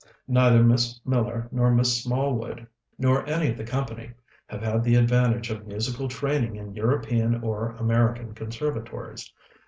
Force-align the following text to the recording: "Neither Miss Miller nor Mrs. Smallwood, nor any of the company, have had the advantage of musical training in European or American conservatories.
"Neither 0.27 0.63
Miss 0.63 0.99
Miller 1.05 1.47
nor 1.51 1.69
Mrs. 1.71 2.01
Smallwood, 2.01 2.65
nor 2.97 3.23
any 3.29 3.51
of 3.51 3.57
the 3.57 3.63
company, 3.63 4.11
have 4.47 4.63
had 4.63 4.83
the 4.83 4.95
advantage 4.95 5.51
of 5.51 5.67
musical 5.67 6.07
training 6.07 6.55
in 6.55 6.73
European 6.73 7.43
or 7.43 7.73
American 7.75 8.33
conservatories. 8.33 9.31